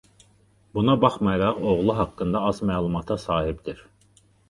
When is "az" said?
2.51-2.65